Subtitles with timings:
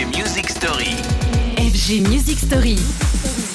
[0.00, 0.96] FG Music Story.
[1.58, 2.78] FG Music Story.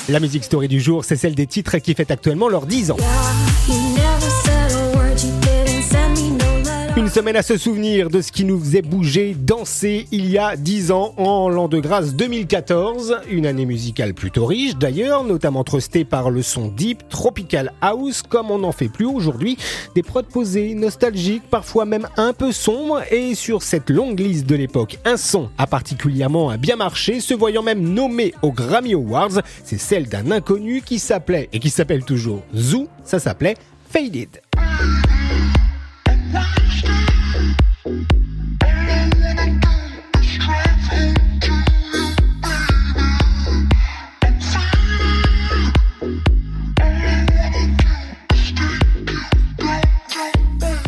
[0.10, 2.98] La musique story du jour, c'est celle des titres qui fêtent actuellement leurs 10 ans.
[7.06, 10.56] Une semaine à se souvenir de ce qui nous faisait bouger, danser il y a
[10.56, 13.18] 10 ans en l'an de grâce 2014.
[13.30, 18.50] Une année musicale plutôt riche d'ailleurs, notamment trustée par le son deep, tropical house comme
[18.50, 19.56] on n'en fait plus aujourd'hui.
[19.94, 24.56] Des prods posés, nostalgiques, parfois même un peu sombres et sur cette longue liste de
[24.56, 29.44] l'époque, un son a particulièrement bien marché, se voyant même nommé aux Grammy Awards.
[29.64, 33.58] C'est celle d'un inconnu qui s'appelait et qui s'appelle toujours Zoo, ça s'appelait
[33.92, 34.42] Faded.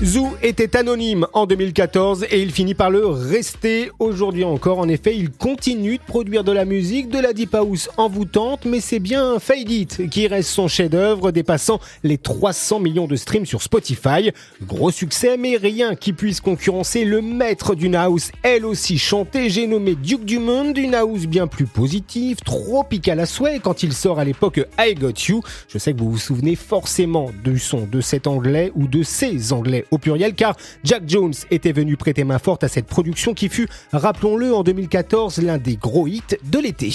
[0.03, 4.77] Zoo était anonyme en 2014 et il finit par le rester aujourd'hui encore.
[4.77, 8.79] En effet, il continue de produire de la musique, de la deep house envoûtante, mais
[8.79, 13.63] c'est bien Fade It qui reste son chef-d'œuvre, dépassant les 300 millions de streams sur
[13.63, 14.29] Spotify.
[14.61, 19.49] Gros succès, mais rien qui puisse concurrencer le maître d'une house, elle aussi chantée.
[19.49, 24.19] J'ai nommé Duke Dumont, une house bien plus positive, tropical à souhait quand il sort
[24.19, 25.41] à l'époque I Got You.
[25.67, 29.53] Je sais que vous vous souvenez forcément du son de cet anglais ou de ces
[29.53, 33.49] anglais au pluriel car Jack Jones était venu prêter main forte à cette production qui
[33.49, 36.93] fut, rappelons-le, en 2014 l'un des gros hits de l'été.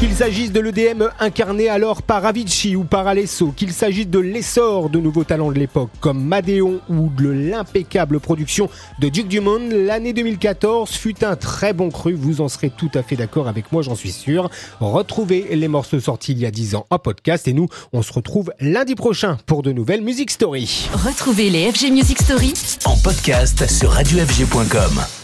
[0.00, 4.88] Qu'il s'agisse de l'EDM incarné alors par Avicii ou par Alesso, qu'il s'agisse de l'essor
[4.88, 10.14] de nouveaux talents de l'époque comme Madeon ou de l'impeccable production de Duke Dumont, l'année
[10.14, 13.82] 2014 fut un très bon cru, vous en serez tout à fait d'accord avec moi,
[13.82, 14.48] j'en suis sûr.
[14.80, 18.14] Retrouvez les morceaux sortis il y a 10 ans en podcast et nous, on se
[18.14, 20.88] retrouve lundi prochain pour de nouvelles Music Story.
[20.94, 22.54] Retrouvez les FG Music Story
[22.86, 25.19] En podcast sur radiofg.com.